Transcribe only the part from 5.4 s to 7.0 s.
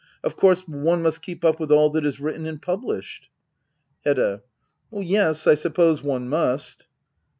I suppose one must.